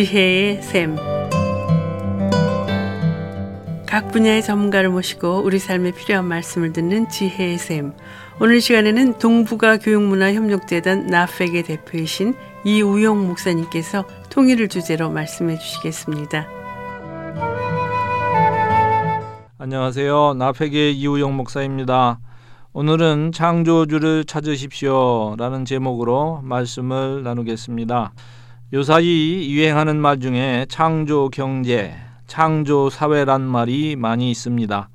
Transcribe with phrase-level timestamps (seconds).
[0.00, 0.96] 지혜의 샘.
[3.86, 7.92] 각 분야의 전문가를 모시고 우리 삶에 필요한 말씀을 듣는 지혜의 샘.
[8.40, 12.32] 오늘 시간에는 동북아 교육문화협력재단 나팩의 대표이신
[12.64, 16.48] 이우용 목사님께서 통일을 주제로 말씀해 주시겠습니다.
[19.58, 20.32] 안녕하세요.
[20.32, 22.20] 나팩의 이우용 목사입니다.
[22.72, 28.14] 오늘은 창조주를 찾으십시오 라는 제목으로 말씀을 나누겠습니다.
[28.72, 31.92] 요사이 유행하는 말 중에 창조 경제,
[32.28, 34.88] 창조 사회란 말이 많이 있습니다.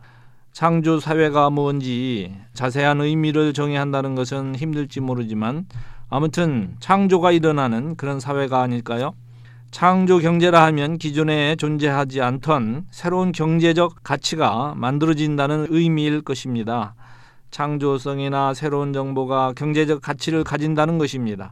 [0.53, 5.65] 창조 사회가 뭔지 자세한 의미를 정의 한다는 것은 힘들지 모르지만
[6.09, 9.13] 아무튼 창조가 일어나는 그런 사회가 아닐까요?
[9.71, 16.95] 창조 경제라 하면 기존에 존재하지 않던 새로운 경제적 가치가 만들어진다는 의미일 것입니다.
[17.51, 21.51] 창조성이나 새로운 정보가 경제적 가치를 가진다는 것입니다.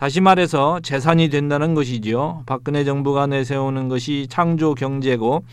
[0.00, 2.44] 다시 말해서 재산이 된다는 것이지요.
[2.46, 5.44] 박근혜 정부가 내세우는 것이 창조 경제고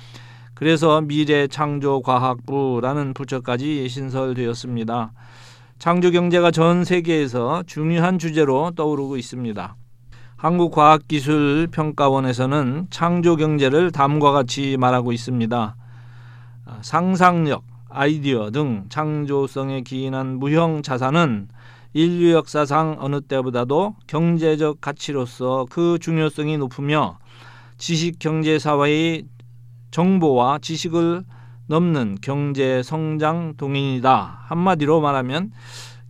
[0.54, 5.12] 그래서 미래 창조 과학부라는 부처까지 신설되었습니다.
[5.80, 9.76] 창조 경제가 전 세계에서 중요한 주제로 떠오르고 있습니다.
[10.38, 15.76] 한국과학기술평가원에서는 창조 경제를 다음과 같이 말하고 있습니다.
[16.80, 21.50] 상상력, 아이디어 등 창조성에 기인한 무형 자산은
[21.98, 27.18] 인류 역사상 어느 때보다도 경제적 가치로서 그 중요성이 높으며
[27.80, 29.26] 지식 경제 사회의
[29.90, 31.24] 정보와 지식을
[31.66, 34.42] 넘는 경제 성장 동인이다.
[34.46, 35.52] 한마디로 말하면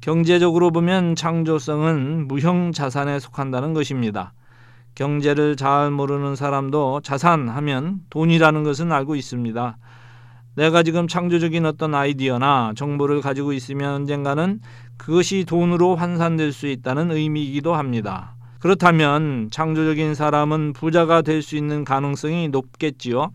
[0.02, 4.34] 경제적으로 보면 창조성은 무형 자산에 속한다는 것입니다.
[4.94, 9.78] 경제를 잘 모르는 사람도 자산하면 돈이라는 것은 알고 있습니다.
[10.58, 14.60] 내가 지금 창조적인 어떤 아이디어나 정보를 가지고 있으면 언젠가는
[14.98, 18.36] 그것이 돈으로 환산될 수 있다는 의미이기도 합니다.
[18.60, 23.32] 그렇다면 창조적인 사람은 부자가 될 수 있는 가능성이 높겠지요.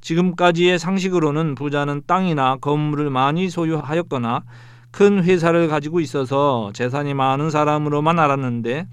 [0.00, 4.42] 지금까지의 상식으로는 부자는 땅이나 건물을 많이 소유하였거나
[4.90, 8.86] 큰 회사를 가지고 있어서 재산이 많은 사람으로만 알았는데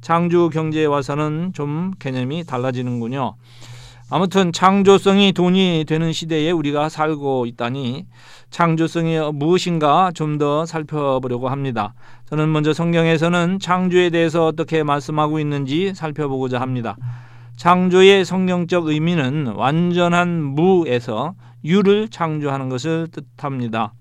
[0.00, 3.36] 창조 경제에 와서는 좀 개념이 달라지는군요.
[4.08, 8.06] 아무튼 창조성이 돈이 되는 시대에 우리가 살고 있다니
[8.50, 11.94] 창조성이 무엇인가 좀 더 살펴보려고 합니다.
[12.28, 16.96] 저는 먼저 성경에서는 창조에 대해서 어떻게 말씀하고 있는지 살펴보고자 합니다.
[17.56, 21.34] 창조의 성경적 의미는 완전한 무에서
[21.64, 23.94] 유를 창조하는 것을 뜻합니다.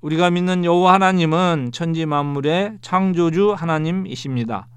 [0.00, 4.68] 우리가 믿는 여호와 하나님은 천지 만물의 창조주 하나님이십니다.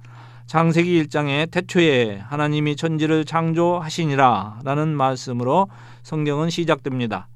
[0.50, 5.70] 창세기 1장에 태초에 하나님이 천지를 창조하시니라 라는 말씀으로
[6.02, 7.28] 성경은 시작됩니다.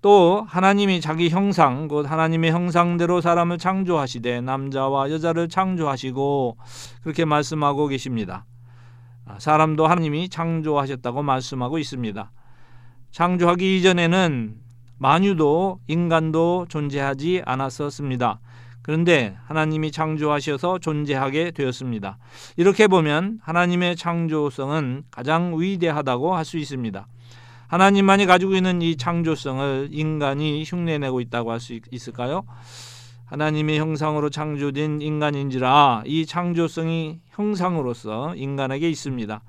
[0.00, 6.56] 또 하나님이 자기 형상 곧 하나님의 형상대로 사람을 창조하시되 남자와 여자를 창조하시고
[7.02, 8.46] 그렇게 말씀하고 계십니다.
[9.26, 12.32] 아, 사람도 하나님이 창조하셨다고 말씀하고 있습니다.
[13.10, 14.54] 창조하기 이전에는
[14.96, 18.40] 만유도 인간도 존재하지 않았었습니다.
[18.82, 22.18] 그런데 하나님이 창조하셔서 존재하게 되었습니다.
[22.56, 27.06] 이렇게 보면 하나님의 창조성은 가장 위대하다고 할 수 있습니다.
[27.68, 32.42] 하나님만이 가지고 있는 이 창조성을 인간이 흉내내고 있다고 할 수 있을까요?
[33.26, 39.40] 하나님의 형상으로 창조된 인간인지라 이 창조성이 형상으로서 인간에게 있습니다.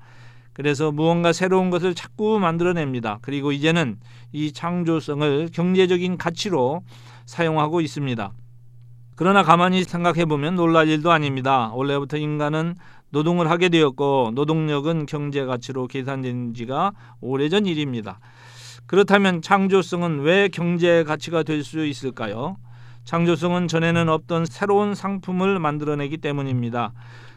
[0.54, 3.18] 그래서 무언가 새로운 것을 자꾸 만들어냅니다.
[3.20, 3.98] 그리고 이제는
[4.32, 6.82] 이 창조성을 경제적인 가치로
[7.26, 8.32] 사용하고 있습니다.
[9.16, 11.70] 그러나 가만히 생각해 보면 놀랄 일도 아닙니다.
[11.72, 12.74] 원래부터 인간은
[13.10, 18.18] 노동을 하게 되었고 노동력은 경제 가치로 계산된 지가 오래전 일입니다.
[18.86, 22.56] 그렇다면 창조성은 왜 경제 가치가 될 수 있을까요?
[23.04, 26.92] 창조성은 전에는 없던 새로운 상품을 만들어내기 때문입니다.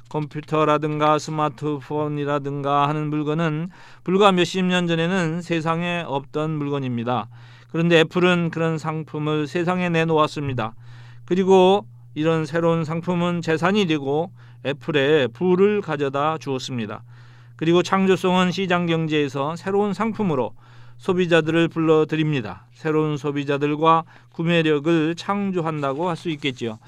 [0.09, 3.69] 컴퓨터라든가 스마트폰이라든가 하는 물건은
[4.03, 7.27] 불과 몇십 년 전에는 세상에 없던 물건입니다.
[7.69, 10.73] 그런데 애플은 그런 상품을 세상에 내놓았습니다.
[11.27, 14.31] 그리고 이런 새로운 상품은 재산이 되고
[14.65, 17.03] 애플에 부를 가져다 주었습니다.
[17.57, 20.53] 그리고 창조성은 시장 경제에서 새로운 상품으로
[20.97, 22.68] 소비자들을 불러들입니다.
[22.74, 26.79] 새로운 소비자들과 구매력을 창조한다고 할 수 있겠지요.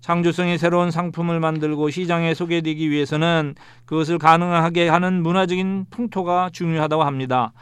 [0.00, 3.54] 창조성이 새로운 상품을 만들고 시장에 소개되기 위해서는
[3.84, 7.52] 그것을 가능하게 하는 문화적인 풍토가 중요하다고 합니다.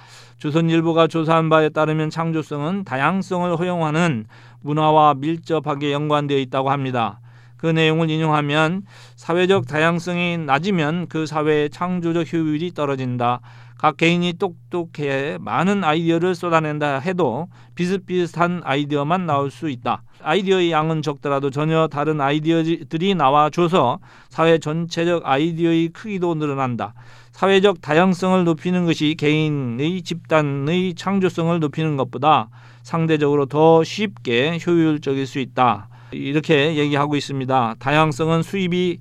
[0.41, 4.25] 조선일보가 조사한 바에 따르면 창조성은 다양성을 허용하는
[4.63, 7.21] 문화와 밀접하게 연관되어 있다고 합니다.
[7.59, 8.85] 그 내용을 인용하면
[9.17, 13.41] 사회적 다양성이 낮으면 그 사회의 창조적 효율이 떨어진다.
[13.81, 20.03] 각 개인이 똑똑해 많은 아이디어를 쏟아낸다 해도 비슷비슷한 아이디어만 나올 수 있다.
[20.23, 23.99] 아이디어의 양은 적더라도 전혀 다른 아이디어들이 나와줘서
[24.29, 26.93] 사회 전체적 아이디어의 크기도 늘어난다.
[27.32, 32.50] 사회적 다양성을 높이는 것이 개인의 집단의 창조성을 높이는 것보다
[32.82, 35.88] 상대적으로 더 쉽게 효율적일 수 있다.
[36.12, 37.77] 이렇게 얘기하고 있습니다.
[37.79, 38.99] 다양성은 수입이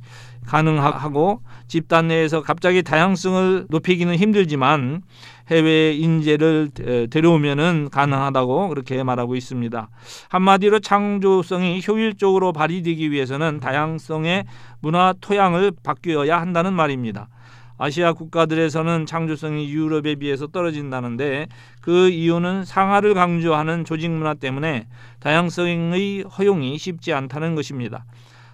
[0.50, 5.04] 가능하고 집단 내에서 갑자기 다양성을 높이기는 힘들지만
[5.50, 6.72] 해외 인재를
[7.10, 9.90] 데려오면은 가능하다고 그렇게 말하고 있습니다.
[10.30, 14.46] 한마디로 창조성이 효율적으로 발휘되기 위해서는 다양성의
[14.82, 17.30] 문화 토양을 바뀌어야 한다는 말입니다.
[17.78, 21.48] 아시아 국가들에서는 창조성이 유럽에 비해서 떨어진다는데
[21.80, 24.88] 그 이유는 상하를 강조하는 조직 문화 때문에
[25.20, 28.04] 다양성의 허용이 쉽지 않다는 것입니다.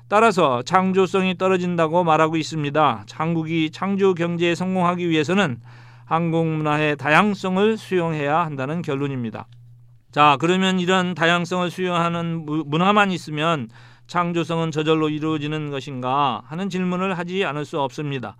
[0.07, 3.05] 따라서 창조성이 떨어진다고 말하고 있습니다.
[3.11, 5.57] 한국이 창조 경제에 성공하기 위해서는
[6.05, 9.47] 한국 문화의 다양성을 수용해야 한다는 결론입니다.
[10.11, 13.67] 자, 그러면 이런 다양성을 수용하는 문화만 있으면
[14.07, 18.37] 창조성은 저절로 이루어지는 것인가 하는 질문을 하지 않을 수 없습니다.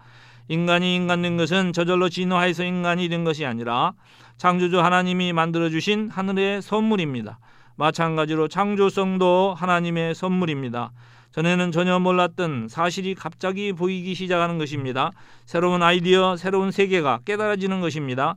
[0.47, 3.93] 인간이 인간 된 것은 저절로 진화해서 인간이 된 것이 아니라
[4.37, 7.39] 창조주 하나님이 만들어 주신 하늘의 선물입니다.
[7.77, 10.91] 마찬가지로 창조성도 하나님의 선물입니다.
[11.35, 15.11] 전에는 전혀 몰랐던 사실이 갑자기 보이기 시작하는 것입니다.
[15.45, 18.35] 새로운 아이디어, 새로운 세계가 깨달아지는 것입니다.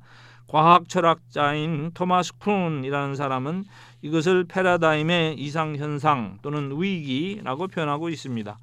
[0.48, 3.62] 과학 철학자인 토마스 쿤이라는 사람은
[4.02, 8.58] 이것을 패러다임의 이상 현상 또는 위기라고 표현하고 있습니다.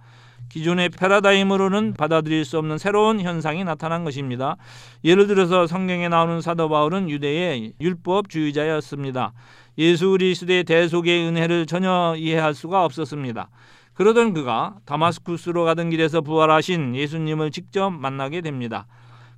[0.49, 4.57] 기존의 패러다임으로는 받아들일 수 없는 새로운 현상이 나타난 것입니다.
[5.05, 9.31] 예를 들어서 성경에 나오는 사도 바울은 유대의 율법주의자였습니다.
[9.77, 13.47] 예수 그리스도의 대속의 은혜를 전혀 이해할 수가 없었습니다.
[13.95, 18.87] 그러던 그가 다마스쿠스로 가던 길에서 부활하신 예수님을 직접 만나게 됩니다.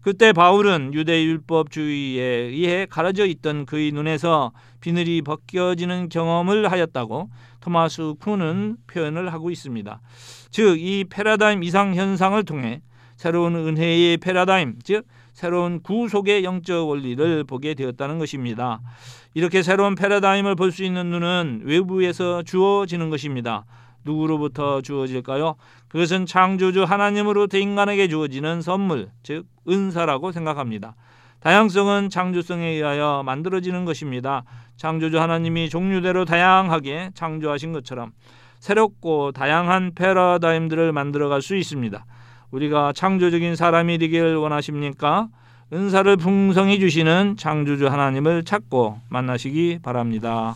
[0.01, 8.77] 그때 바울은 유대 율법주의에 의해 가려져 있던 그의 눈에서 비늘이 벗겨지는 경험을 하였다고 토마스 쿤은
[8.88, 10.00] 표현을 하고 있습니다.
[10.50, 12.81] 즉 이 패러다임 이상 현상을 통해
[13.15, 18.80] 새로운 은혜의 패러다임, 즉 새로운 구속의 영적 원리를 보게 되었다는 것입니다.
[19.33, 23.65] 이렇게 새로운 패러다임을 볼 수 있는 눈은 외부에서 주어지는 것입니다.
[24.07, 25.56] 누구로부터 주어질까요?
[25.89, 30.95] 그것은 창조주 하나님으로부터 인간에게 주어지는 선물, 즉 은사라고 생각합니다.
[31.42, 34.44] 다양성은 창조성에 의하여 만들어지는 것입니다.
[34.77, 38.12] 창조주 하나님이 종류대로 다양하게 창조하신 것처럼
[38.59, 42.06] 새롭고 다양한 패러다임들을 만들어갈 수 있습니다.
[42.51, 45.27] 우리가 창조적인 사람이 되기를 원하십니까?
[45.74, 50.56] 은사를 풍성히 주시는 창조주 하나님을 찾고 만나시기 바랍니다.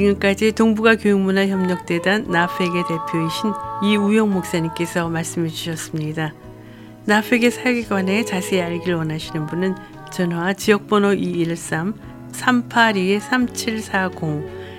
[0.00, 3.52] 지금까지 동북아 교육문화협력재단 나페의 대표이신
[3.82, 6.32] 이우영 목사님께서 말씀해 주셨습니다.
[7.04, 9.74] 나페의 사역에 관해 자세히 알기를 원하시는 분은
[10.10, 11.92] 전화 지역번호 213
[12.32, 14.70] 382-3740